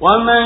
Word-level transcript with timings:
ومن 0.00 0.44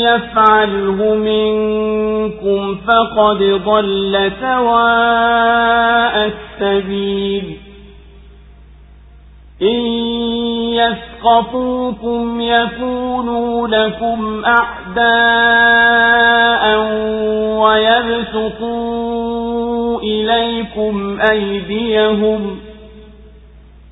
يفعله 0.00 1.14
منكم 1.14 2.76
فقد 2.88 3.60
ضل 3.64 4.32
سواء 4.40 6.30
السبيل 6.60 7.56
إن 9.62 9.76
يسقطوكم 11.26 12.40
يكونوا 12.40 13.68
لكم 13.68 14.42
أعداء 14.44 16.80
ويبسطوا 17.60 20.00
إليكم 20.00 21.18
أيديهم 21.32 22.56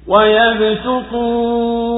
ويبسطوا 0.07 1.98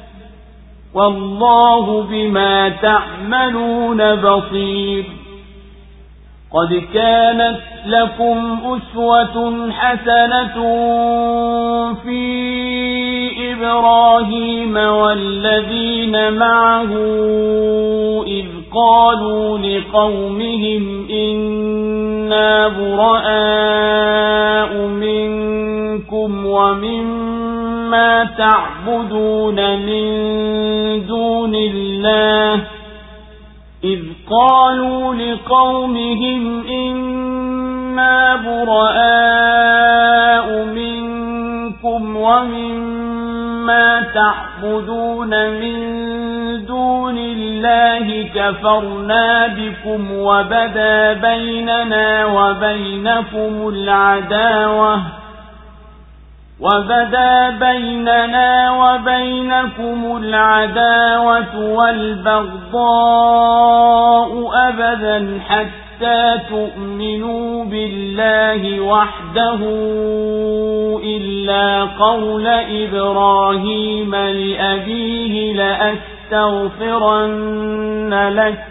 والله 0.93 2.01
بما 2.03 2.69
تعملون 2.69 4.15
بصير 4.15 5.03
قد 6.53 6.83
كانت 6.93 7.59
لكم 7.85 8.57
أسوة 8.65 9.69
حسنة 9.71 10.53
في 11.93 12.41
إبراهيم 13.53 14.77
والذين 14.77 16.33
معه 16.33 16.87
إذ 18.27 18.45
قالوا 18.75 19.57
لقومهم 19.57 21.07
إنا 21.11 22.67
براء 22.67 24.75
منكم 24.87 26.45
ومن 26.45 27.21
ما 27.91 28.23
تعبدون 28.37 29.77
من 29.79 30.05
دون 31.07 31.55
الله 31.55 32.59
إذ 33.83 33.99
قالوا 34.31 35.13
لقومهم 35.15 36.67
إنا 36.67 38.35
براء 38.35 40.65
منكم 40.65 42.15
ومما 42.17 44.01
تعبدون 44.13 45.29
من 45.49 45.75
دون 46.65 47.17
الله 47.17 48.29
كفرنا 48.35 49.47
بكم 49.47 50.11
وبدا 50.17 51.13
بيننا 51.13 52.25
وبينكم 52.25 53.67
العداوة 53.67 55.01
وبدا 56.61 57.49
بيننا 57.49 58.71
وبينكم 58.71 60.17
العداوة 60.17 61.59
والبغضاء 61.73 64.49
أبدا 64.67 65.39
حتى 65.49 66.39
تؤمنوا 66.49 67.65
بالله 67.65 68.79
وحده 68.79 69.59
إلا 71.03 71.83
قول 71.83 72.47
إبراهيم 72.69 74.15
لأبيه 74.15 75.53
لأستغفرن 75.53 78.13
لك 78.33 78.70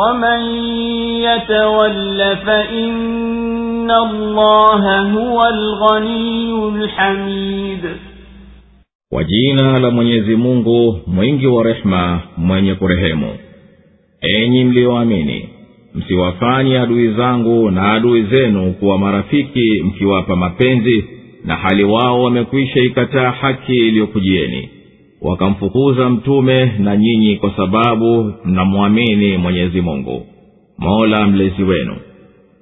ومن 0.00 0.40
يتول 1.24 2.36
فإن 2.36 3.90
الله 3.90 5.00
هو 5.10 5.40
الغني 5.44 6.68
الحميد 6.84 7.80
kwa 9.12 9.24
jina 9.24 9.78
la 9.78 9.90
mwenyezi 9.90 10.36
mungu 10.36 10.98
mwingi 11.06 11.46
wa 11.46 11.62
rehema 11.62 12.20
mwenye 12.36 12.74
kurehemu 12.74 13.36
enyi 14.20 14.64
mliyoamini 14.64 15.48
msiwafanye 15.94 16.78
adui 16.80 17.12
zangu 17.14 17.70
na 17.70 17.92
adui 17.92 18.22
zenu 18.22 18.72
kuwa 18.72 18.98
marafiki 18.98 19.82
mkiwapa 19.84 20.36
mapenzi 20.36 21.04
na 21.44 21.56
hali 21.56 21.84
wao 21.84 22.22
wamekwisha 22.22 22.80
ikataa 22.80 23.30
haki 23.30 23.76
iliyokujieni 23.76 24.68
wakamfukuza 25.20 26.10
mtume 26.10 26.72
na 26.78 26.96
nyinyi 26.96 27.36
kwa 27.36 27.50
sababu 27.56 28.32
mnamwamini 28.44 29.36
mwenyezi 29.36 29.80
mungu 29.80 30.26
mola 30.78 31.26
mlezi 31.26 31.62
wenu 31.62 31.96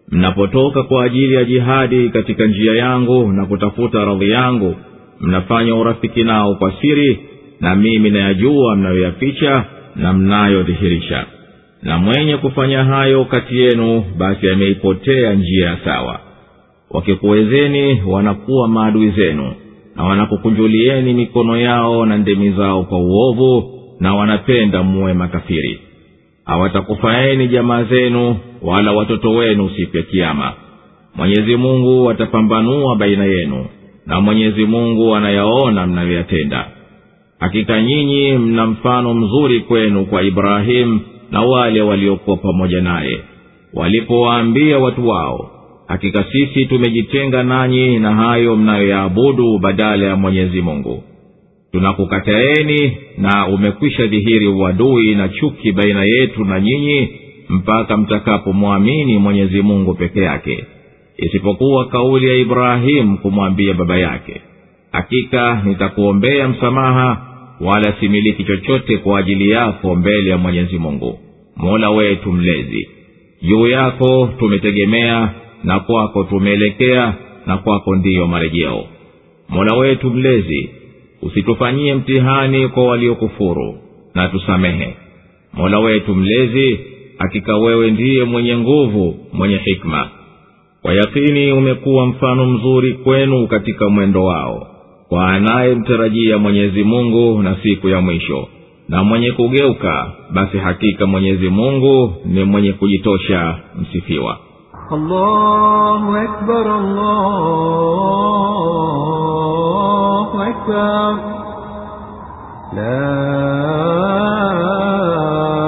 mnapotoka 0.09 0.83
kwa 0.83 1.05
ajili 1.05 1.35
ya 1.35 1.45
jihadi 1.45 2.09
katika 2.09 2.47
njia 2.47 2.73
yangu 2.73 3.33
na 3.33 3.47
kutafuta 3.47 4.05
radhi 4.05 4.31
yangu 4.31 4.75
mnafanya 5.21 5.75
urafiki 5.75 6.23
nao 6.25 6.55
kwa 6.55 6.73
siri 6.81 7.19
na 7.61 7.75
mimi 7.77 8.11
nayajua 8.11 8.77
mnayoyaficha 8.77 9.65
na 9.97 10.12
mnayodhihirisha 10.12 11.27
na 11.83 11.99
mwenye 11.99 12.37
kufanya 12.37 12.85
hayo 12.85 13.25
kati 13.25 13.59
yenu 13.61 14.05
basi 14.19 14.51
ameipotea 14.51 15.33
njia 15.35 15.67
ya 15.67 15.79
sawa 15.85 16.21
wakikuwezeni 16.91 18.03
wanakuwa 18.06 18.69
maadui 18.69 19.11
zenu 19.11 19.53
na 19.96 20.05
wanakukunjulieni 20.05 21.12
mikono 21.14 21.61
yao 21.61 22.06
na 22.06 22.17
ndemi 22.19 22.50
zao 22.50 22.82
kwa 22.85 22.99
uovu 22.99 23.70
na 24.00 24.14
wanapenda 24.14 24.82
muwe 24.82 25.14
makafiri 25.14 25.79
hawatakufaeni 26.44 27.49
jamaa 27.49 27.82
zenu 27.85 28.37
wala 28.62 28.93
watoto 28.93 29.31
wenu 29.31 29.70
siku 29.76 29.96
ya 29.96 30.02
kiama 30.02 30.52
mwenyezi 31.17 31.56
mungu 31.56 32.11
atapambanua 32.11 32.96
baina 32.96 33.25
yenu 33.25 33.67
na 34.06 34.20
mwenyezi 34.20 34.64
mungu 34.67 35.14
anayaona 35.17 35.87
mnayoyatenda 35.87 36.67
hakika 37.41 37.82
nyinyi 37.82 38.32
mna 38.32 38.67
mfano 38.67 39.14
mzuri 39.14 39.61
kwenu 39.61 40.05
kwa 40.06 40.23
ibrahimu 40.23 41.00
na 41.31 41.41
wale 41.41 41.82
waliokuwa 41.82 42.37
pamoja 42.37 42.81
naye 42.81 43.20
walipowaambia 43.75 44.79
watu 44.79 45.08
wao 45.08 45.50
hakika 45.86 46.25
sisi 46.32 46.66
tumejitenga 46.66 47.42
nanyi 47.42 47.98
na 47.98 48.14
hayo 48.14 48.56
mnayoyaabudu 48.56 49.58
badala 49.58 50.06
ya 50.06 50.16
mwenyezi 50.16 50.60
mungu 50.62 51.02
tunakukataeni 51.72 52.96
na 53.19 53.46
umekwisha 53.46 54.06
dhihiri 54.06 54.46
uadui 54.48 55.14
na 55.14 55.28
chuki 55.28 55.72
baina 55.72 56.04
yetu 56.04 56.44
na 56.44 56.60
nyinyi 56.60 57.08
mpaka 57.48 57.96
mtakapomwamini 57.96 59.19
mwenyezi 59.19 59.62
mungu 59.62 59.94
peke 59.94 60.20
yake 60.20 60.64
isipokuwa 61.16 61.84
kauli 61.84 62.26
ya 62.28 62.34
ibrahimu 62.38 63.19
kumwambia 63.19 63.75
baba 63.75 63.96
yake 63.98 64.40
hakika 64.92 65.62
nitakuombea 65.64 66.48
msamaha 66.48 67.22
wala 67.60 67.92
similiki 68.00 68.44
chochote 68.44 68.96
kwa 68.98 69.19
ajili 69.19 69.50
yako 69.50 69.94
mbele 69.94 70.31
ya 70.31 70.38
mwenyezi 70.38 70.78
mungu 70.78 71.19
mola 71.56 71.90
wetu 71.90 72.32
mlezi 72.32 72.88
juu 73.42 73.66
yako 73.66 74.31
tumetegemea 74.38 75.32
na 75.64 75.81
kwako 75.81 76.25
tumeelekea 76.25 77.14
na 77.46 77.56
kwako 77.58 77.96
ndiyo 77.96 78.26
marejeo 78.26 78.84
mola 79.49 79.76
wetu 79.76 80.11
mlezi 80.11 80.70
usitufanyie 81.22 81.94
mtihani 81.94 82.69
kwa 82.69 82.87
waliokufuru 82.87 83.78
na 84.14 84.28
tusamehe 84.28 84.96
mola 85.55 85.78
wetu 85.78 86.14
mlezi 86.14 86.81
hakika 87.19 87.56
wewe 87.56 87.90
ndiye 87.90 88.25
mwenye 88.25 88.56
nguvu 88.58 89.16
mwenye 89.32 89.56
hikma 89.56 90.08
kwa 90.82 90.94
yakini 90.94 91.52
umekuwa 91.52 92.06
mfano 92.06 92.46
mzuri 92.46 92.93
kwenu 92.93 93.46
katika 93.46 93.88
mwendo 93.88 94.25
wao 94.25 94.67
kwa 95.08 95.28
anayemtarajia 95.28 96.38
mwenyezi 96.38 96.84
mungu 96.84 97.43
na 97.43 97.56
siku 97.62 97.88
ya 97.88 98.00
mwisho 98.00 98.49
na 98.88 99.05
mwenye 99.05 99.32
kugeuka 99.32 100.12
basi 100.32 100.58
hakika 100.58 101.06
mwenyezi 101.06 101.49
mungu 101.49 102.14
ni 102.25 102.44
mwenye 102.44 102.72
kujitosha 102.72 103.58
msifiwa 103.82 104.38
الله 104.92 106.02
أكبر 106.25 106.66
الله 106.76 107.56
أكبر 110.48 111.10
لا 112.81 113.16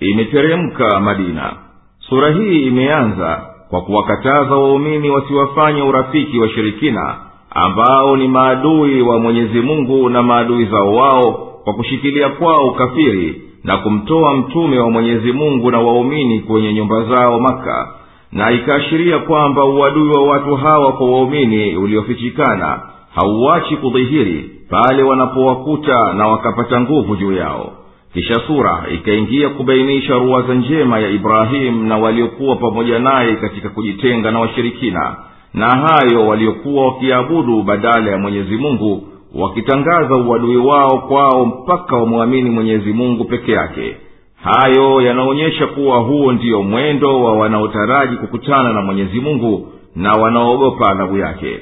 imeteremka 0.00 1.00
madina 1.00 1.52
sura 1.98 2.30
hii 2.30 2.58
imeanza 2.66 3.40
kwa 3.70 3.80
kuwakataza 3.80 4.54
waumini 4.56 5.10
wasiwafanye 5.10 5.82
urafiki 5.82 6.38
washirikina 6.40 7.16
ambao 7.50 8.16
ni 8.16 8.28
maadui 8.28 9.02
wa 9.02 9.20
mwenyezi 9.20 9.60
mungu 9.60 10.08
na 10.08 10.22
maadui 10.22 10.64
zao 10.64 10.94
wao 10.94 11.45
kwa 11.66 11.74
kushikilia 11.74 12.28
kwao 12.28 12.66
ukafiri 12.68 13.42
na 13.64 13.76
kumtoa 13.76 14.36
mtume 14.36 14.78
wa 14.78 14.90
mwenyezi 14.90 15.32
mungu 15.32 15.70
na 15.70 15.80
waumini 15.80 16.40
kwenye 16.40 16.72
nyumba 16.72 17.02
zao 17.04 17.40
maka 17.40 17.88
na 18.32 18.50
ikaashiria 18.50 19.18
kwamba 19.18 19.64
uadui 19.64 20.08
wa 20.08 20.22
watu 20.26 20.56
hawa 20.56 20.92
kwa 20.92 21.06
waumini 21.10 21.76
uliofichikana 21.76 22.80
hauwachi 23.14 23.76
kudhihiri 23.76 24.50
pale 24.70 25.02
wanapowakuta 25.02 26.12
na 26.12 26.28
wakapata 26.28 26.80
nguvu 26.80 27.16
juu 27.16 27.32
yao 27.32 27.72
kisha 28.12 28.34
sura 28.34 28.84
ikaingia 28.94 29.48
kubainisha 29.48 30.14
ruwaza 30.14 30.54
njema 30.54 30.98
ya 30.98 31.08
ibrahimu 31.10 31.84
na 31.86 31.98
waliokuwa 31.98 32.56
pamoja 32.56 32.98
naye 32.98 33.36
katika 33.36 33.68
kujitenga 33.68 34.30
na 34.30 34.38
washirikina 34.40 35.16
na 35.54 35.68
hayo 35.70 36.26
waliokuwa 36.26 36.86
wakiabudu 36.86 37.62
badala 37.62 38.10
ya 38.10 38.18
mwenyezi 38.18 38.56
mungu 38.56 39.04
wakitangaza 39.34 40.16
uadui 40.16 40.56
wao 40.56 40.98
kwao 40.98 41.46
mpaka 41.46 41.96
wamwamini 41.96 42.50
mwenyezi 42.50 42.92
mungu 42.92 43.24
peke 43.24 43.52
yake 43.52 43.96
hayo 44.42 45.00
yanaonyesha 45.02 45.66
kuwa 45.66 45.96
huo 45.98 46.32
ndiyo 46.32 46.62
mwendo 46.62 47.22
wa 47.24 47.32
wanaotaraji 47.32 48.16
kukutana 48.16 48.72
na 48.72 48.82
mwenyezi 48.82 49.20
mungu 49.20 49.68
na 49.96 50.12
wanaoogopa 50.12 50.90
adhabu 50.90 51.18
yake 51.18 51.60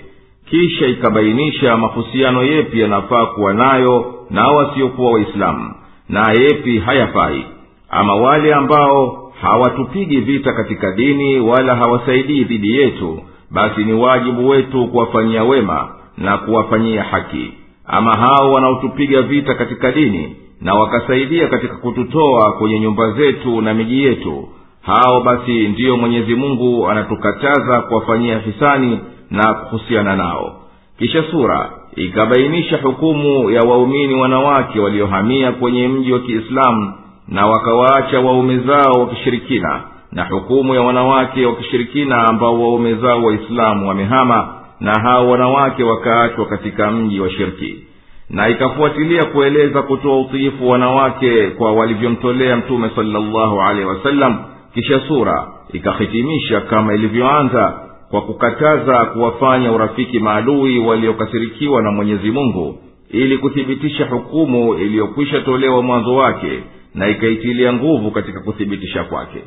kisha 0.50 0.86
ikabainisha 0.86 1.76
mahusiano 1.76 2.44
yepi 2.44 2.80
yanafaa 2.80 3.26
kuwa 3.26 3.54
nayo 3.54 4.14
na 4.30 4.48
wasiokuwa 4.48 5.12
waislamu 5.12 5.74
na 6.08 6.32
yepi 6.32 6.78
hayafai 6.78 7.44
ama 7.90 8.14
wale 8.14 8.54
ambao 8.54 9.32
hawatupigi 9.42 10.20
vita 10.20 10.52
katika 10.52 10.92
dini 10.92 11.40
wala 11.40 11.76
hawasaidii 11.76 12.44
dhidi 12.44 12.76
yetu 12.78 13.20
basi 13.50 13.80
ni 13.84 13.92
wajibu 13.92 14.48
wetu 14.48 14.86
kuwafanyia 14.86 15.44
wema 15.44 15.88
na 16.18 16.38
kuwafanyia 16.38 17.02
haki 17.02 17.52
ama 17.86 18.12
hao 18.18 18.50
wanaotupiga 18.52 19.22
vita 19.22 19.54
katika 19.54 19.92
dini 19.92 20.36
na 20.60 20.74
wakasaidia 20.74 21.48
katika 21.48 21.74
kututoa 21.74 22.52
kwenye 22.52 22.80
nyumba 22.80 23.12
zetu 23.12 23.60
na 23.60 23.74
miji 23.74 24.04
yetu 24.04 24.48
hao 24.82 25.20
basi 25.20 25.68
ndiyo 25.68 25.96
mwenyezi 25.96 26.34
mungu 26.34 26.88
anatukataza 26.88 27.80
kuwafanyia 27.80 28.38
hisani 28.38 29.00
na 29.30 29.54
kuhusiana 29.54 30.16
nao 30.16 30.56
kisha 30.98 31.24
sura 31.30 31.70
ikabainisha 31.96 32.76
hukumu 32.82 33.50
ya 33.50 33.60
waumini 33.62 34.14
wanawake 34.14 34.80
waliohamia 34.80 35.52
kwenye 35.52 35.88
mji 35.88 36.12
wa 36.12 36.18
kiislamu 36.18 36.94
na 37.28 37.46
wakawaacha 37.46 38.20
waume 38.20 38.58
zao 38.58 38.92
wakishirikina 39.00 39.80
na 40.12 40.24
hukumu 40.24 40.74
ya 40.74 40.82
wanawake 40.82 41.46
wakishirikina 41.46 42.28
ambao 42.30 42.60
waume 42.62 42.94
zao 42.94 43.22
waislamu 43.24 43.88
wamehama 43.88 44.53
na 44.80 45.00
hao 45.00 45.30
wanawake 45.30 45.84
wakaachwa 45.84 46.46
katika 46.46 46.90
mji 46.90 47.20
wa 47.20 47.30
shirki 47.30 47.84
na 48.30 48.48
ikafuatilia 48.48 49.24
kueleza 49.24 49.82
kutoa 49.82 50.20
utiifu 50.20 50.68
wanawake 50.68 51.50
kwa 51.50 51.72
walivyomtolea 51.72 52.56
mtume 52.56 52.90
salllahu 52.96 53.60
alehi 53.62 53.86
wasallam 53.86 54.44
kisha 54.74 55.00
sura 55.08 55.48
ikahitimisha 55.72 56.60
kama 56.60 56.94
ilivyoanza 56.94 57.80
kwa 58.10 58.22
kukataza 58.22 59.04
kuwafanya 59.04 59.72
urafiki 59.72 60.18
maadui 60.18 60.78
waliokasirikiwa 60.78 61.82
na 61.82 61.90
mwenyezi 61.90 62.30
mungu 62.30 62.78
ili 63.10 63.38
kuthibitisha 63.38 64.04
hukumu 64.04 64.74
iliyokwisha 64.74 65.40
tolewa 65.40 65.82
mwanzo 65.82 66.14
wake 66.14 66.60
na 66.94 67.08
ikaitilia 67.08 67.72
nguvu 67.72 68.10
katika 68.10 68.40
kuthibitisha 68.40 69.04
kwake 69.04 69.44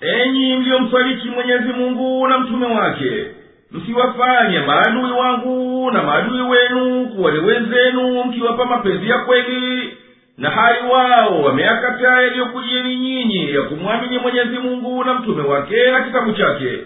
enyi 0.00 0.54
mliyomsaliki 0.56 1.28
mwenyezi 1.28 1.68
mungu 1.78 2.26
na 2.26 2.38
mtume 2.38 2.66
wake 2.66 3.24
mkiwafanya 3.72 4.62
maadui 4.66 5.10
wangu 5.12 5.90
na 5.90 6.02
maadui 6.02 6.40
wenu 6.42 7.06
kuwa 7.06 7.30
wenzenu 7.32 8.24
mkiwapa 8.24 8.64
mapenzi 8.64 9.08
ya 9.10 9.18
kweli 9.18 9.96
na 10.38 10.50
hali 10.50 10.78
wao 10.94 11.42
wameakataa 11.42 12.22
yaliyokujieni 12.22 12.96
nyinyi 12.96 13.54
ya 13.54 13.62
kumwamini 13.62 14.18
mwenyezi 14.18 14.58
mungu 14.58 15.04
na 15.04 15.14
mtume 15.14 15.42
wake 15.42 15.90
na 15.90 16.00
kitabu 16.00 16.32
chake 16.32 16.78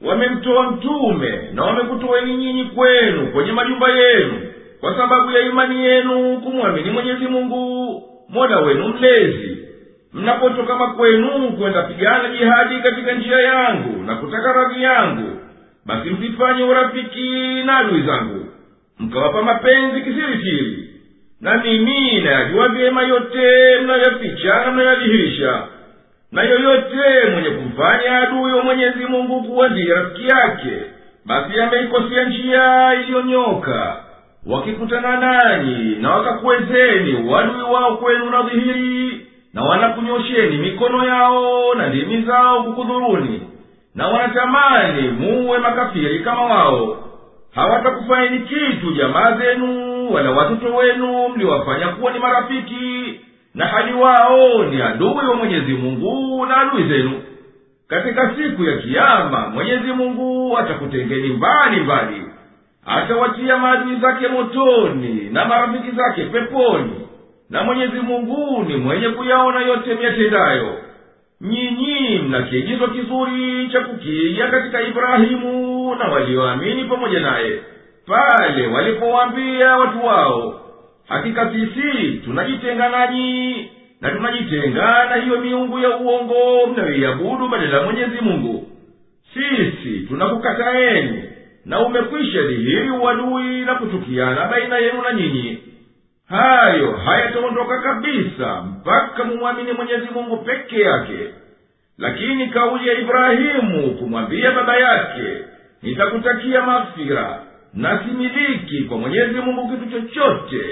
wamemtoa 0.00 0.70
mtume 0.70 1.50
na 1.54 1.62
wamekutoweni 1.64 2.36
nyinyi 2.36 2.64
kwenu 2.64 3.26
kwenye 3.32 3.52
majumba 3.52 3.88
yenu 3.88 4.40
kwa 4.80 4.96
sababu 4.96 5.30
ya 5.32 5.40
imani 5.40 5.84
yenu 5.84 6.40
kumwamini 6.44 6.90
mwenyezi 6.90 7.24
mungu 7.26 7.86
mola 8.28 8.58
wenu 8.60 8.88
mlezi 8.88 9.58
mnapotoka 10.14 10.76
makwenu 10.76 11.28
kwenda 11.58 11.82
pigana 11.82 12.28
jihadi 12.28 12.76
katika 12.82 13.12
njia 13.14 13.38
yangu 13.40 14.02
na 14.02 14.14
kutaka 14.16 14.52
radhi 14.52 14.82
yangu 14.82 15.39
basi 15.86 16.10
msifanye 16.10 16.62
urafiki 16.62 17.30
na 17.64 17.76
adui 17.78 18.02
zangu 18.02 18.46
mkawapa 18.98 19.42
mapenzi 19.42 20.00
kisirisiri 20.00 20.90
na 21.40 21.54
mimi 21.64 22.20
nayajua 22.20 22.68
vyema 22.68 23.02
yote 23.02 23.78
mnayoyaficha 23.82 24.54
na 24.70 25.66
na 26.32 26.42
yoyote 26.42 27.30
mwenye 27.32 27.50
kumfanya 27.50 28.18
adui 28.20 28.52
wa 28.52 28.62
mwenyezi 28.64 29.06
mungu 29.06 29.42
kuwa 29.42 29.68
ndiye 29.68 29.94
rafiki 29.94 30.26
yake 30.28 30.72
basi 31.26 31.60
ameikosia 31.60 32.24
njia 32.24 32.94
iliyonyoka 32.94 33.96
wakikutana 34.46 35.16
nanyi 35.16 35.94
na 36.00 36.10
wakakuwezeni 36.16 37.12
uadui 37.14 37.62
wao 37.62 37.96
kwenu 37.96 38.30
na 38.30 38.42
dhihiri 38.42 39.26
na 39.54 39.64
wanakunyosheni 39.64 40.56
mikono 40.58 41.04
yao 41.04 41.74
na 41.74 41.86
ndimi 41.86 42.22
zao 42.22 42.62
kukudhuruni 42.64 43.49
na 43.94 44.08
wanatamani 44.08 45.08
muwe 45.08 45.58
makafiri 45.58 46.18
kama 46.18 46.42
wao 46.44 46.96
hawatakufaini 47.54 48.38
kitu 48.38 48.92
jamaa 48.92 49.32
zenu 49.32 50.12
wala 50.12 50.30
watoto 50.30 50.74
wenu 50.76 51.28
mliwafanya 51.28 51.88
kuwa 51.88 52.12
ni 52.12 52.18
marafiki 52.18 53.20
na 53.54 53.66
hali 53.66 53.92
wao 53.92 54.62
ni 54.64 54.82
adui 54.82 55.28
wa 55.28 55.34
mwenyezi 55.36 55.72
mungu 55.72 56.46
na 56.46 56.56
adui 56.56 56.88
zenu 56.88 57.22
katika 57.88 58.34
siku 58.36 58.64
ya 58.64 58.76
kiama 58.76 59.48
mwenyezi 59.48 59.92
mungu 59.92 60.58
atakutengeni 60.58 61.28
mbali 61.28 61.80
mbali 61.80 62.22
atawatia 62.86 63.56
maadui 63.58 63.96
zake 64.00 64.28
motoni 64.28 65.28
na 65.32 65.44
marafiki 65.44 65.96
zake 65.96 66.24
peponi 66.24 67.06
na 67.50 67.62
mwenyezi 67.64 68.00
mungu 68.00 68.64
ni 68.68 68.76
mwenye 68.76 69.08
kuyaona 69.08 69.60
yote 69.60 69.94
miyatendayo 69.94 70.76
mna 72.30 72.42
kiigizo 72.42 72.86
kizuri 72.88 73.68
cha 73.72 73.80
kukiiga 73.80 74.48
katika 74.50 74.82
ibrahimu 74.82 75.94
na 75.94 76.04
walioamini 76.08 76.84
pamoja 76.84 77.20
naye 77.20 77.60
pale 78.06 78.66
walipowaambia 78.66 79.76
watu 79.76 80.06
wao 80.06 80.60
hakika 81.08 81.52
sisi 81.52 82.08
tunajitenga 82.24 82.88
nanyi 82.88 83.70
na 84.00 84.10
tunajitenga 84.10 85.06
na 85.10 85.16
hiyo 85.16 85.40
miungu 85.40 85.78
ya 85.78 85.96
uongo 85.96 86.66
mnayoiabudu 86.72 87.48
badala 87.48 87.78
ya 87.78 87.84
mwenyezi 87.84 88.18
mungu 88.20 88.66
sisi 89.34 89.98
tunakukataeni 90.06 91.24
na 91.64 91.80
umekwisha 91.80 92.42
dhihiri 92.42 92.90
uadui 92.90 93.60
na 93.60 93.74
kuchukiana 93.74 94.44
baina 94.48 94.78
yenu 94.78 95.02
na 95.02 95.12
nyinyi 95.12 95.58
hayo 96.28 96.92
hayataondoka 96.92 97.78
kabisa 97.82 98.62
mpaka 98.62 99.24
mumwamini 99.24 99.72
mwenyezi 99.72 100.08
mungu 100.14 100.36
peke 100.36 100.80
yake 100.80 101.16
lakini 102.00 102.46
kauli 102.46 102.88
ya 102.88 102.98
ibrahimu 102.98 103.90
kumwambia 103.98 104.50
baba 104.52 104.76
yake 104.78 105.44
nitakutakia 105.82 106.62
mafira 106.62 107.40
na 107.74 108.02
similiki 108.06 108.78
kwa 108.82 108.98
mwenyezi 108.98 109.34
mungu 109.38 109.76
kitu 109.76 109.90
chochote 110.00 110.66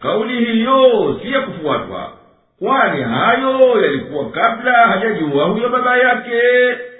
kauli 0.00 0.44
hiyo 0.44 1.20
si 1.22 1.32
ya 1.32 1.40
kufuatwa 1.40 2.12
kwani 2.58 3.02
hayo 3.02 3.82
yalikuwa 3.84 4.30
kabla 4.30 4.72
hajajua 4.72 5.44
huyo 5.44 5.68
baba 5.68 5.96
yake 5.98 6.42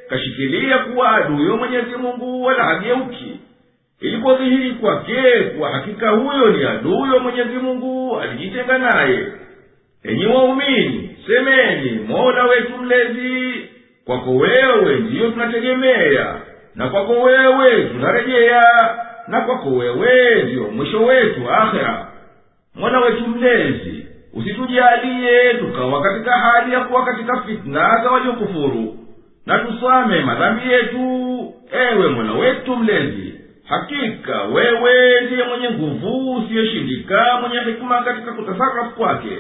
kashikilia 0.09 0.79
kuwa 0.79 1.17
aduyo 1.17 1.57
mwenyezi 1.57 1.97
mungu 2.03 2.43
wala 2.45 2.65
hageuki 2.65 3.41
ilipodhihiri 4.01 4.71
kwake 4.71 5.41
kuwa 5.43 5.71
hakika 5.71 6.11
huyo 6.11 6.51
ni 6.51 6.65
aduyo 6.65 7.19
mwenyezi 7.21 7.59
mungu 7.63 8.21
alijitenga 8.21 8.79
naye 8.79 9.27
enyi 10.05 10.27
waumini 10.27 11.16
semeni 11.27 11.91
mola 12.09 12.45
wetu 12.47 12.79
mlezi 12.83 13.69
kwako 14.05 14.31
wewe 14.31 14.97
ndiyo 15.01 15.31
tunategemea 15.31 16.41
na 16.75 16.89
kwako 16.89 17.13
wewe 17.13 17.85
tunarejea 17.85 18.63
na 19.29 19.41
kwako 19.41 19.69
wewe 19.71 20.43
ndiyo 20.43 20.63
mwisho 20.63 21.05
wetu 21.05 21.41
akhera 21.51 22.09
mola 22.75 23.01
wetu 23.01 23.27
mlezi 23.29 24.07
usitujalie 24.35 25.55
tukawa 25.55 26.03
katika 26.03 26.31
hali 26.33 26.73
ya 26.75 26.81
kuwa 26.81 27.05
katika 27.05 27.41
fitna 27.43 28.01
za 28.03 28.11
waliokufuru 28.11 28.97
na 29.47 29.59
tusame 29.59 30.21
madhambi 30.21 30.73
yetu 30.73 31.39
ewe 31.93 32.09
mola 32.09 32.33
wetu 32.33 32.77
mlezi 32.77 33.35
hakika 33.69 34.43
wewe 34.43 35.21
ndiye 35.21 35.45
mwenye 35.45 35.71
nguvu 35.71 36.35
usiyeshindika 36.37 37.39
mwenye 37.41 37.61
hikima 37.61 38.03
katika 38.03 38.33
kutasarafu 38.33 38.91
kwake 38.97 39.37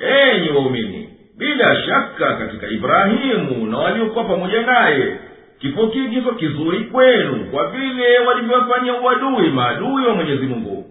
enyi 0.00 0.48
waumini 0.50 1.08
bila 1.38 1.76
shaka 1.82 2.36
katika 2.36 2.66
ibrahimu 2.68 3.66
na 3.66 3.78
waliokuwa 3.78 4.24
pamoja 4.24 4.62
naye 4.62 5.16
kipo 5.58 5.86
kigizo 5.86 6.30
kizuri 6.32 6.78
kwenu 6.78 7.44
kwa 7.50 7.68
vile 7.70 8.18
walivyowafanyia 8.18 9.00
uadui 9.00 9.48
maadui 9.50 10.06
wa 10.06 10.14
mwenyezi 10.14 10.46
mungu 10.46 10.86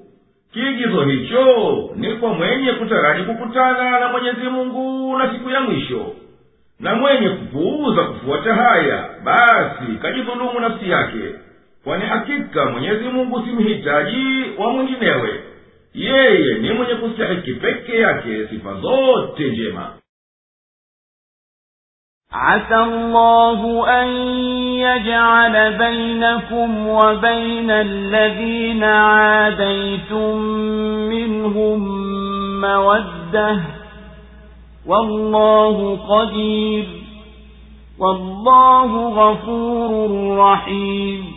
kigizo 0.54 1.04
hicho 1.04 1.90
ni 1.96 2.14
kwa 2.14 2.34
mwenye 2.34 2.72
kutaraji 2.72 3.24
kukutana 3.24 4.00
na 4.00 4.08
mwenyezi 4.08 4.46
mungu 4.52 5.18
na 5.18 5.34
siku 5.34 5.50
ya 5.50 5.62
mwisho 5.62 6.14
na 6.80 6.96
mwenye 6.96 7.30
kupuuza 7.30 8.02
kufuata 8.04 8.54
haya 8.54 9.10
basi 9.24 9.92
kajidhulumu 10.02 10.60
nafsi 10.60 10.90
yake 10.90 11.36
kwani 11.84 12.06
hakika 12.06 12.66
mwenyezi 12.66 13.04
mungu 13.04 13.42
simhitaji 13.46 14.26
wa 14.58 14.72
mwinginewe 14.74 15.30
yeye 15.94 16.58
ni 16.60 16.72
mwenye 16.74 16.96
kustahiki 16.96 17.54
peke 17.54 17.98
yake 18.00 18.48
sifa 18.48 18.74
zote 18.82 19.50
njema 19.52 19.94
عسى 22.32 22.76
الله 22.76 23.88
أن 24.02 24.08
يجعل 24.78 25.78
بينكم 25.78 26.88
وبين 26.88 27.72
الذين 27.72 28.84
عاديتم 28.84 30.38
منهم 31.10 31.80
مودة 32.62 33.60
والله 34.86 35.98
قدير 36.10 36.86
والله 38.00 39.10
غفور 39.10 40.10
رحيم 40.38 41.37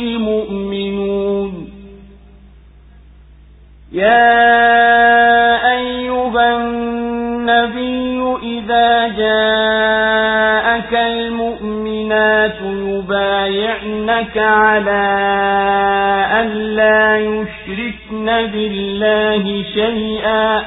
يا 3.91 4.51
أيها 5.77 6.57
النبي 6.57 8.23
إذا 8.43 9.07
جاءك 9.07 10.93
المؤمنات 10.93 12.55
يبايعنك 12.63 14.37
على 14.37 15.07
أن 16.41 16.47
لا 16.61 17.17
يشركن 17.17 18.25
بالله 18.51 19.63
شيئا 19.73 20.63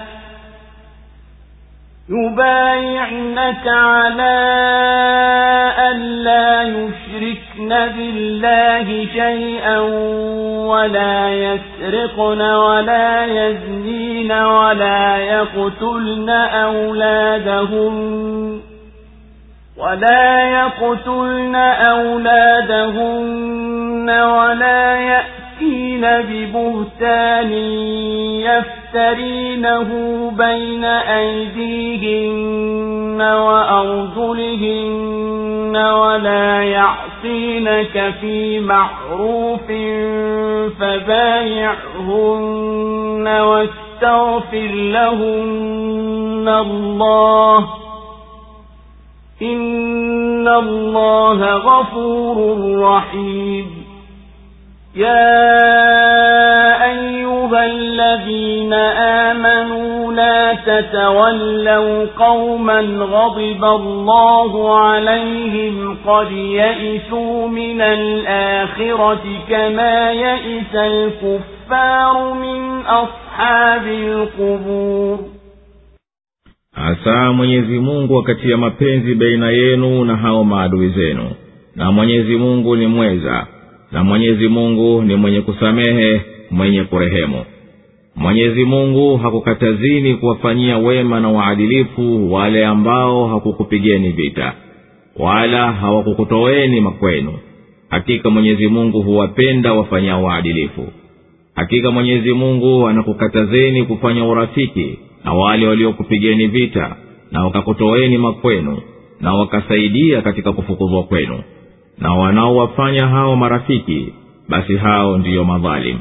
يبايعنك 2.09 3.67
على 3.67 4.39
أن 5.93 6.01
لا 6.03 6.63
يشركن 6.63 7.69
بالله 7.69 9.07
شيئا 9.17 9.79
ولا 10.69 11.31
يسرقن 11.35 11.74
يسرقن 11.85 12.41
ولا 12.41 13.25
يزنين 13.25 14.33
ولا 14.33 15.17
يقتلن 15.17 16.31
أولادهم 16.55 17.95
ولا 19.79 20.51
يقتلن 20.51 21.55
أولادهن 21.87 24.11
ولا 24.11 24.97
يأتين 24.97 26.01
ببهتان 26.03 27.53
يفترينه 28.93 29.89
بين 30.39 30.85
أيديهن 30.85 33.21
وأرجلهن 33.23 35.77
ولا 35.77 36.63
يعصون 36.63 37.14
يعصينك 37.25 38.15
في 38.21 38.61
معروف 38.61 39.67
فبايعهن 40.81 43.29
واستغفر 43.29 44.71
لهن 44.75 46.49
الله 46.49 47.59
إن 49.43 50.49
الله 50.49 51.45
غفور 51.45 52.59
رحيم 52.81 53.67
يا 54.97 55.33
أيها 56.85 57.24
أيها 57.55 57.75
الذين 57.75 58.73
آمنوا 58.99 60.13
لا 60.13 60.55
تتولوا 60.55 62.07
قوما 62.19 62.81
غضب 62.99 63.65
الله 63.65 64.79
عليهم 64.79 65.97
قد 66.07 66.31
يئسوا 66.33 67.49
من 67.49 67.81
الآخرة 67.81 69.25
كما 69.51 70.13
يئس 70.13 70.75
الكفار 70.75 72.33
من 72.35 72.81
أصحاب 72.81 73.83
القبور 73.87 75.19
hasa 76.77 77.33
mwenyezi 77.33 77.79
mungu 77.79 78.19
akatia 78.19 78.57
mapenzi 78.57 79.15
baina 79.15 79.51
yenu 79.51 80.05
na 80.05 80.17
hao 80.17 80.45
maadui 80.45 80.89
zenu 80.89 81.31
na 81.77 81.93
mwenyezi 81.93 82.37
mungu 82.37 82.77
ni 82.77 82.87
mweza 82.87 83.47
na 83.93 84.05
mwenyezi 84.05 84.49
mungu 84.49 85.03
ni 85.03 85.15
mwenye 85.17 85.41
kusamehe 85.41 86.23
mwenye 86.51 86.85
kurehemu 86.85 87.45
mwenyezi 88.17 88.65
mungu 88.65 89.17
hakukatazini 89.17 90.15
kuwafanyia 90.15 90.79
wema 90.79 91.21
na 91.21 91.29
waadilifu 91.29 92.33
wale 92.33 92.67
ambao 92.67 93.27
hakukupigeni 93.29 94.09
vita 94.11 94.53
wala 95.19 95.73
hawakukutoweni 95.73 96.81
makwenu 96.81 97.35
hakika 97.91 98.31
mwenyezi 98.31 98.69
mungu 98.69 99.03
huwapenda 99.03 99.73
wafanyao 99.73 100.23
waadilifu 100.25 100.87
hakika 101.55 101.91
mwenyezi 101.91 102.33
mungu 102.33 102.89
anakukatazeni 102.89 103.85
kufanya 103.85 104.25
urafiki 104.25 104.99
na 105.25 105.33
wale 105.33 105.67
waliokupigeni 105.69 106.47
vita 106.47 106.97
na 107.33 107.45
wakakutoweni 107.45 108.19
makwenu 108.19 108.79
na 109.21 109.35
wakasaidia 109.35 110.23
katika 110.23 110.53
kufukuzwa 110.53 111.03
kwenu 111.03 111.41
na 111.99 112.13
wanaowafanya 112.13 113.07
hao 113.07 113.37
marafiki 113.37 114.13
basi 114.49 114.77
hao 114.77 115.19
ndiyo 115.19 115.45
madhalimu 115.45 116.01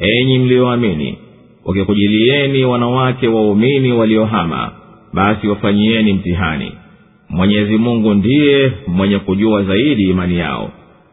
enyi 0.00 0.38
mliyoamini 0.38 1.18
wakikujilieni 1.64 2.64
wanawake 2.64 3.28
waumini 3.28 3.92
waliohama 3.92 4.70
basi 5.12 5.48
wafanyieni 5.48 6.12
mtihani 6.12 6.72
mwenyezi 7.28 7.78
mungu 7.78 8.14
ndiye 8.14 8.72
mwenye 8.86 9.18
kujua 9.18 9.62
zaidi 9.62 10.10
imani 10.10 10.38
yao 10.38 10.70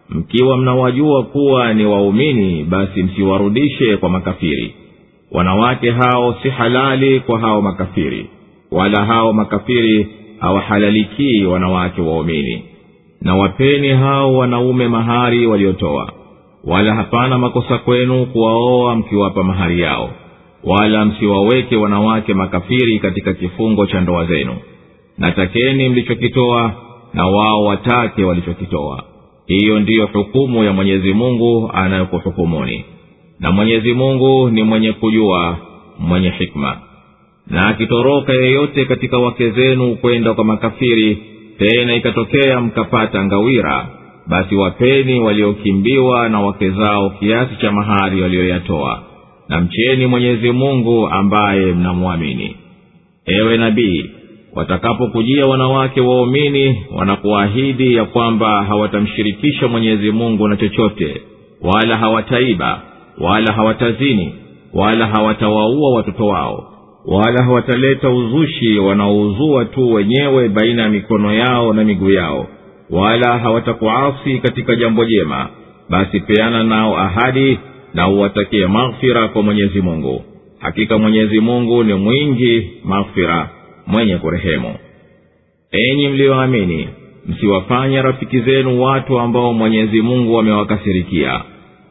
mkiwa 0.09 0.57
mnawajua 0.57 1.23
kuwa 1.23 1.73
ni 1.73 1.85
waumini 1.85 2.63
basi 2.63 3.03
msiwarudishe 3.03 3.97
kwa 3.97 4.09
makafiri 4.09 4.73
wanawake 5.31 5.91
hao 5.91 6.35
si 6.43 6.49
halali 6.49 7.19
kwa 7.19 7.39
hao 7.39 7.61
makafiri 7.61 8.29
wala 8.71 9.05
hao 9.05 9.33
makafiri 9.33 10.07
hawahalalikii 10.39 11.43
wanawake 11.43 12.01
waumini 12.01 12.63
na 13.21 13.35
wapeni 13.35 13.87
hao 13.89 14.33
wanaume 14.33 14.87
mahari 14.87 15.47
waliotoa 15.47 16.13
wala 16.67 16.93
hapana 16.95 17.37
makosa 17.37 17.77
kwenu 17.77 18.25
kuwaoa 18.25 18.95
mkiwapa 18.95 19.43
mahari 19.43 19.81
yao 19.81 20.09
wala 20.63 21.05
msiwaweke 21.05 21.75
wanawake 21.75 22.33
makafiri 22.33 22.99
katika 22.99 23.33
kifungo 23.33 23.85
cha 23.85 24.01
ndoa 24.01 24.25
zenu 24.25 24.55
na 25.17 25.31
takeni 25.31 25.89
mlichokitoa 25.89 26.71
na 27.13 27.27
wao 27.27 27.63
watake 27.63 28.23
walichokitoa 28.23 29.03
hiyo 29.45 29.79
ndiyo 29.79 30.09
hukumu 30.13 30.63
ya 30.63 30.73
mwenyezi 30.73 31.13
mungu 31.13 31.71
anayokuhukumuni 31.73 32.85
na 33.39 33.51
mwenyezi 33.51 33.93
mungu 33.93 34.49
ni 34.49 34.63
mwenye 34.63 34.91
kujua 34.91 35.57
mwenye 35.99 36.29
hikma 36.29 36.77
na 37.47 37.67
akitoroka 37.67 38.33
yeyote 38.33 38.85
katika 38.85 39.17
wake 39.17 39.49
zenu 39.51 39.95
kwenda 39.95 40.33
kwa 40.33 40.43
makafiri 40.45 41.17
tena 41.57 41.95
ikatokea 41.95 42.61
mkapata 42.61 43.25
ngawira 43.25 43.96
basi 44.29 44.55
wapeni 44.55 45.19
waliokimbiwa 45.19 46.29
na 46.29 46.41
wake 46.41 46.69
zao 46.69 47.09
kiasi 47.09 47.55
cha 47.61 47.71
mahari 47.71 48.21
walioyatoa 48.21 49.03
na 49.49 49.61
mcheni 49.61 50.05
mwenyezi 50.05 50.51
mungu 50.51 51.07
ambaye 51.09 51.65
mnamwamini 51.65 52.55
ewe 53.25 53.57
nabii 53.57 54.05
watakapokujia 54.55 55.43
wanawake 55.45 56.01
waumini 56.01 56.77
wanakuahidi 56.95 57.95
ya 57.95 58.05
kwamba 58.05 58.63
hawatamshirikisha 58.63 59.67
mwenyezi 59.67 60.11
mungu 60.11 60.47
na 60.47 60.57
chochote 60.57 61.21
wala 61.61 61.97
hawataiba 61.97 62.81
wala 63.19 63.53
hawatazini 63.53 64.33
wala 64.73 65.07
hawatawaua 65.07 65.93
watoto 65.95 66.27
wao 66.27 66.63
wala 67.05 67.43
hawataleta 67.43 68.09
uzushi 68.09 68.77
wanaouzua 68.79 69.65
tu 69.65 69.93
wenyewe 69.93 70.49
baina 70.49 70.81
ya 70.83 70.89
mikono 70.89 71.33
yao 71.33 71.73
na 71.73 71.83
miguu 71.83 72.11
yao 72.11 72.47
wala 72.89 73.37
hawatakuasi 73.39 74.37
katika 74.39 74.75
jambo 74.75 75.05
jema 75.05 75.49
basi 75.89 76.19
peana 76.19 76.63
nao 76.63 76.97
ahadi 76.97 77.59
na 77.93 78.07
uwatakie 78.09 78.67
maghfira 78.67 79.27
kwa 79.27 79.41
mwenyezi 79.43 79.81
mungu 79.81 80.23
hakika 80.59 80.97
mwenyezi 80.97 81.39
mungu 81.39 81.83
ni 81.83 81.93
mwingi 81.93 82.71
maghfira 82.83 83.49
mwenye 83.87 84.17
kurehemu 84.17 84.75
enyi 85.71 86.07
mliyoamini 86.07 86.87
msiwafanye 87.25 88.01
rafiki 88.01 88.39
zenu 88.39 88.81
watu 88.83 89.19
ambao 89.19 89.53
mwenyezi 89.53 90.01
mungu 90.01 90.39
amewakasirikia 90.39 91.41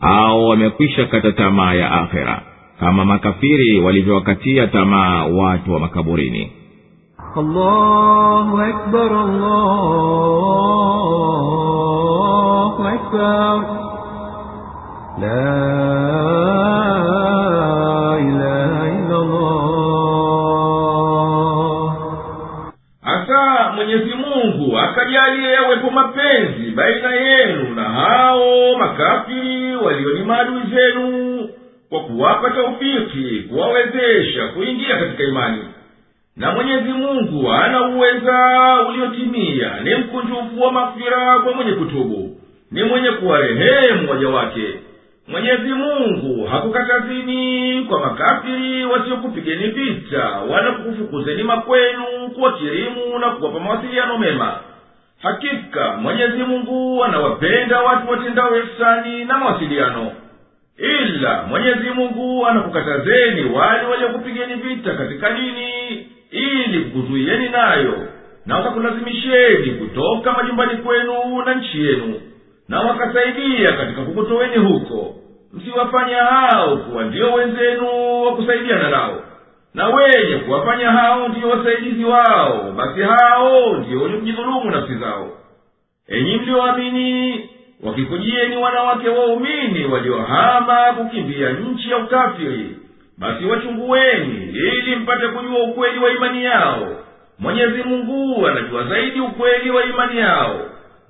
au 0.00 0.48
wamekwisha 0.48 1.04
kata 1.04 1.32
tamaa 1.32 1.74
ya 1.74 1.90
akhera 1.92 2.42
kama 2.80 3.04
makafiri 3.04 3.80
walivyowakatia 3.80 4.66
tamaa 4.66 5.24
watu 5.26 5.72
wa 5.72 5.80
makaburini 5.80 6.50
الله 7.38 8.68
أكبر 8.70 9.20
الله 9.20 9.34
أكبر 12.94 13.56
لا 15.18 15.58
إله 18.16 18.88
إلا 18.88 19.16
الله 19.16 19.56
Aka 23.04 23.72
Mwenyezi 23.74 24.14
Mungu 24.14 24.78
akajalie 24.78 25.52
yawepo 25.52 25.90
mapenzi 25.90 26.70
baina 26.70 27.12
yenu 27.14 27.74
na 27.74 27.82
hao 27.84 28.74
makafiri 28.78 29.76
walio 29.76 30.10
ni 30.18 30.24
maadui 30.24 30.62
zenu 30.74 31.08
kwa 31.90 32.00
kuwapa 32.00 32.50
taufiki 32.50 33.46
kuwawezesha 33.48 34.48
kuingia 34.48 34.96
katika 34.96 35.22
imani 35.22 35.64
na 36.36 36.52
mwenyezi 36.52 36.92
mungu 36.92 37.50
ana 37.52 37.82
uweza 37.82 38.38
uliotimia 38.88 39.80
ni 39.84 39.94
mkunjufu 39.94 40.62
wa 40.62 40.72
mafira 40.72 41.38
kwa 41.38 41.52
mwenye 41.54 41.72
kutubu 41.72 42.30
ni 42.72 42.82
mwenye 42.84 43.10
kuwarehemu 43.10 44.10
waja 44.10 44.28
wake 44.28 44.74
mwenyezi 45.28 45.68
mungu 45.72 46.44
hakukatazini 46.46 47.82
kwa 47.84 48.00
makafiri 48.00 48.84
wasiokupigeni 48.84 49.66
vita 49.66 50.28
wala 50.50 50.72
kukufukuzeni 50.72 51.42
makwenu 51.42 52.04
kuwakirimu 52.34 53.18
na 53.20 53.30
kuwapa 53.30 53.60
mawasiliano 53.60 54.18
mema 54.18 54.56
hakika 55.22 55.96
mwenyezi 56.02 56.42
mungu 56.44 57.04
anawapenda 57.04 57.80
watu 57.80 58.10
watendao 58.10 58.50
hisani 58.54 59.24
na 59.24 59.38
mawasiliano 59.38 60.12
ila 60.78 61.42
mwenyezi 61.42 61.90
mungu 61.94 62.46
anakukatazeni 62.46 63.44
wale 63.50 63.86
waliokupigeni 63.86 64.54
vita 64.54 64.94
katika 64.94 65.30
dini 65.30 66.05
ili 66.36 66.84
kukuzuieni 66.84 67.48
nayo 67.48 68.08
na 68.46 68.56
wakakulazimisheni 68.56 69.70
kutoka 69.70 70.32
majumbani 70.32 70.76
kwenu 70.76 71.14
na 71.46 71.54
nchi 71.54 71.86
yenu 71.86 72.20
na 72.68 72.80
wakasaidia 72.80 73.72
katika 73.72 74.02
kukutoweni 74.02 74.56
huko 74.56 75.14
msiwafanya 75.52 76.16
hao 76.16 76.76
kuwa 76.76 77.04
ndiyo 77.04 77.32
wenzenu 77.34 77.86
wa 78.26 78.36
kusaidiana 78.36 78.88
nao 78.90 79.22
na 79.74 79.88
wenye 79.88 80.36
kuwafanya 80.46 80.90
hao 80.90 81.28
ndiyo 81.28 81.48
wasaidizi 81.48 82.04
wao 82.04 82.72
basi 82.76 83.00
hao 83.00 83.74
ndiyo 83.76 84.00
wenye 84.00 84.16
kujidhulumu 84.16 84.70
nafsi 84.70 84.94
zao 84.94 85.30
enyi 86.08 86.36
mlioamini 86.36 87.48
wakikujieni 87.82 88.56
wanawake 88.56 89.08
waumini 89.08 89.84
waliohama 89.92 90.76
kukimbia 90.96 91.50
nchi 91.52 91.90
ya 91.90 91.96
ukafiri 91.96 92.76
basi 93.18 93.44
wachungueni 93.44 94.52
ili 94.54 94.96
mpate 94.96 95.28
kujua 95.28 95.62
ukweli 95.62 95.98
wa 95.98 96.10
imani 96.10 96.44
yao 96.44 96.88
mwenyezi 97.38 97.82
mungu 97.82 98.46
anajua 98.48 98.84
zaidi 98.84 99.20
ukweli 99.20 99.70
wa 99.70 99.84
imani 99.84 100.18
yao 100.18 100.60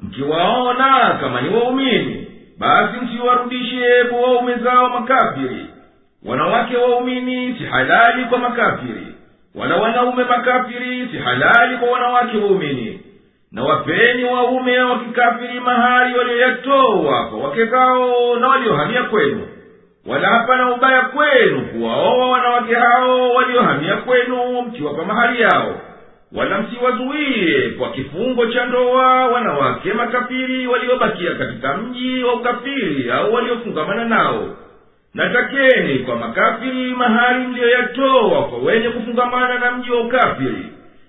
mkiwaona 0.01 1.19
kama 1.21 1.41
ni 1.41 1.49
waumini 1.55 2.27
basi 2.59 2.95
msiwarudishe 3.01 4.05
kwa 4.11 4.21
waume 4.21 4.55
zao 4.55 4.89
makafiri 4.89 5.67
wanawake 6.27 6.77
waumini 6.77 7.55
si 7.59 7.65
halali 7.65 8.25
kwa 8.25 8.39
makafiri 8.39 9.07
wala 9.55 9.77
wanaume 9.77 10.25
makafiri 10.25 11.07
si 11.13 11.19
halali 11.19 11.77
kwa 11.77 11.89
wanawake 11.91 12.37
waumini 12.37 13.01
na 13.53 13.63
wapeni 13.65 14.25
waume 14.25 14.79
wa 14.79 14.99
kikafiri 14.99 15.61
mahali 15.61 16.19
walioyatowa 16.19 17.29
kwa 17.31 17.39
wake 17.39 17.65
zao 17.67 18.37
na 18.41 18.49
waliohamia 18.49 19.03
kwenu 19.03 19.47
wala 20.07 20.29
hapana 20.29 20.71
ubaya 20.73 21.01
kwenu 21.03 21.61
kuwaoa 21.63 22.31
wanawake 22.31 22.75
hao 22.75 23.35
waliohamia 23.35 23.97
kwenu 23.97 24.63
mkiwapa 24.63 25.05
mahali 25.05 25.41
yao 25.43 25.81
wala 26.33 26.59
msiwazuie 26.61 27.69
kwa 27.79 27.89
kifungo 27.93 28.47
cha 28.47 28.65
ndoa 28.65 29.27
wanawake 29.27 29.93
makafiri 29.93 30.67
waliobakia 30.67 31.35
katika 31.35 31.77
mji 31.77 32.25
wa 32.25 32.35
ukafiri 32.35 33.11
au 33.11 33.35
waliofungamana 33.35 34.05
nao 34.05 34.49
natakeni 35.15 35.99
kwa 35.99 36.17
makafiri 36.17 36.95
mahali 36.95 37.47
mliyoyatoa 37.47 38.43
kwa 38.43 38.59
wenye 38.59 38.89
kufungamana 38.89 39.59
na 39.59 39.71
mji 39.73 39.91
wa 39.91 40.01
ukafiri 40.01 40.67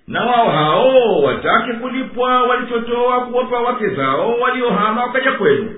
na 0.08 0.24
wao 0.26 0.50
hao 0.50 1.20
watake 1.22 1.72
kulipwa 1.72 2.42
walichotoa 2.42 3.20
kuwapa 3.20 3.58
wake 3.60 3.88
zao 3.88 4.38
waliohama 4.40 5.02
wakaja 5.02 5.32
kwenu 5.32 5.74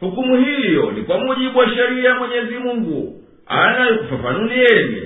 hukumu 0.00 0.36
hiyo 0.36 0.90
ni 0.92 1.02
kwa 1.02 1.18
mujibu 1.18 1.58
wa 1.58 1.68
sheria 1.68 2.08
ya 2.10 2.14
mwenyezi 2.14 2.54
mungu 2.58 3.22
anayokufafanulieni 3.46 5.02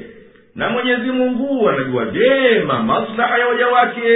na 0.55 0.68
mwenyezi 0.68 1.11
mungu 1.11 1.68
anajua 1.68 2.05
vyema 2.05 2.83
maslaha 2.83 3.38
ya 3.38 3.46
waja 3.48 3.68
wake 3.68 4.09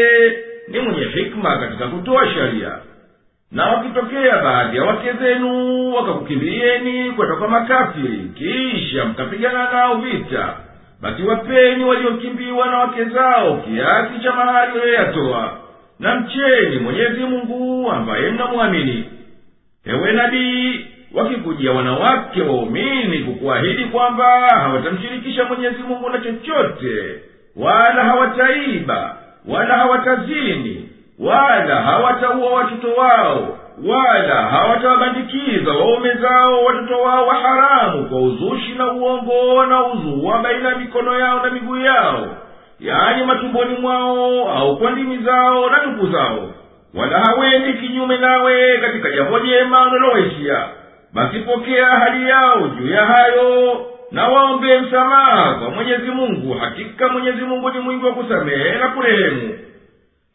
ni 0.68 0.78
mwenye 0.80 1.04
hikma 1.04 1.58
katika 1.58 1.86
kutoa 1.86 2.28
sheria 2.34 2.78
na 3.52 3.66
wakitokea 3.68 4.38
baadhi 4.42 4.76
ya 4.76 4.84
wake 4.84 5.12
zenu 5.22 5.92
wakakukimbieni 5.94 7.10
kwenda 7.10 7.36
kwa 7.36 7.48
makafiri 7.48 8.30
kisha 8.38 9.04
mkapigana 9.04 9.72
nao 9.72 9.94
vita 9.96 10.56
basi 11.00 11.22
wapeni 11.22 11.84
waliokimbiwa 11.84 12.66
na 12.66 12.78
wake 12.78 13.04
zao 13.04 13.56
kiasi 13.66 14.22
cha 14.22 14.32
mahali 14.32 14.78
yoyeyatoa 14.78 15.58
na 16.00 16.20
mcheni 16.20 16.78
mwenyezi 16.78 17.20
mungu 17.20 17.90
ambaye 17.90 18.30
mnamwamini 18.30 19.04
ewe 19.86 20.12
nabii 20.12 20.86
wakikujia 21.14 21.72
wanawake 21.72 22.42
waumini 22.42 23.18
kukuahidi 23.18 23.84
kwamba 23.84 24.48
hawatamshirikisha 24.50 25.44
mwenyezi 25.44 25.82
mungu 25.88 26.10
na 26.10 26.18
chochote 26.18 27.22
wala 27.56 28.04
hawataiba 28.04 29.16
wala 29.48 29.74
hawatazini 29.76 30.88
wala 31.18 31.74
hawataua 31.80 32.50
watoto 32.50 32.92
wao 33.00 33.58
wala 33.86 34.34
hawatawabandikiza 34.42 35.70
waume 35.72 36.14
zao 36.14 36.64
watoto 36.64 37.00
wao 37.00 37.26
wa 37.26 37.34
haramu 37.34 38.08
kwa 38.08 38.20
uzushi 38.22 38.72
na 38.78 38.92
uongo 38.92 39.66
na 39.66 39.86
uzuwa 39.86 40.38
baina 40.38 40.68
ya 40.68 40.76
mikono 40.76 41.18
yao 41.18 41.46
na 41.46 41.50
miguu 41.50 41.76
yao 41.76 42.36
yaani 42.80 43.24
matumboni 43.24 43.76
mwao 43.80 44.50
au 44.52 44.78
kwa 44.78 44.90
ndimi 44.90 45.16
zao 45.18 45.70
na 45.70 45.78
tupu 45.78 46.06
zao 46.12 46.52
wala 46.96 47.18
hawendi 47.20 47.72
kinyume 47.72 48.16
nawe 48.16 48.78
katika 48.78 49.10
jambo 49.10 49.38
jema 49.38 49.82
unalowaishia 49.82 50.66
basi 51.12 51.38
pokea 51.38 51.86
hali 51.86 52.28
yao 52.28 52.68
juu 52.68 52.88
ya 52.94 53.06
hayo 53.06 53.86
na 54.12 54.28
waombee 54.28 54.78
msamaha 54.78 55.54
kwa 55.54 55.70
mwenyezi 55.70 56.10
mungu 56.10 56.54
hakika 56.54 57.08
mwenyezi 57.08 57.42
mungu 57.42 57.70
ni 57.70 57.78
mwingi 57.78 58.06
wa 58.06 58.12
kusamehe 58.12 58.72
na 58.78 58.88
kurehemu 58.88 59.58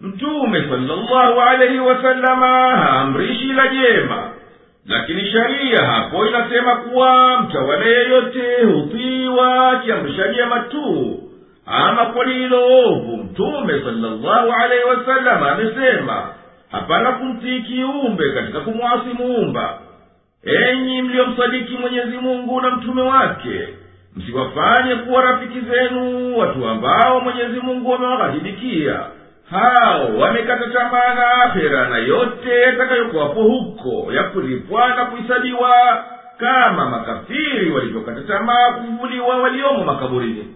mtume 0.01 0.63
salllahu 0.69 1.41
alaihi 1.41 1.79
wasalama 1.79 2.47
haamrishi 2.77 3.47
la 3.53 3.67
jema 3.67 4.29
lakini 4.85 5.25
sharia 5.27 5.85
hapo 5.85 6.27
inasema 6.27 6.75
kuwa 6.75 7.41
mtawala 7.41 7.85
yeyote 7.85 8.63
hutiwa 8.63 9.81
kiamrisha 9.85 10.27
jema 10.33 10.59
tu 10.59 11.19
ama 11.65 12.05
kwa 12.05 12.25
lilovu 12.25 13.17
mtume 13.17 13.73
salllahu 13.83 14.51
alaihi 14.63 14.83
wasalama 14.83 15.51
amesema 15.51 16.23
hapana 16.71 17.11
kumtii 17.11 17.59
kiumbe 17.61 18.31
katika 18.33 18.59
kumwasi 18.59 19.09
muumba 19.19 19.79
enyi 20.43 21.01
mliomsadiki 21.01 21.73
mwenyezi 21.73 22.17
mungu 22.17 22.61
na 22.61 22.69
mtume 22.71 23.01
wake 23.01 23.61
msiwafanye 24.15 24.95
kuwa 24.95 25.21
rafiki 25.21 25.59
zenu 25.59 26.37
watu 26.37 26.65
ambao 26.67 27.19
mwenyezi 27.21 27.59
mungu 27.59 27.91
wamewaghahidikia 27.91 28.99
hao 29.51 30.17
wamekata 30.17 30.67
tamaa 30.69 31.13
na 31.13 31.31
ahera 31.43 31.89
na 31.89 31.97
yote 31.97 32.59
yatakayokuwapo 32.61 33.43
huko 33.43 34.13
ya 34.13 34.23
kulipwa 34.23 34.87
na 34.89 35.05
kuhisabiwa 35.05 36.03
kama 36.37 36.89
makafiri 36.89 37.71
walivyokata 37.71 38.21
tamaa 38.21 38.71
kuvuliwa 38.71 39.37
waliomo 39.37 39.83
makaburini 39.83 40.49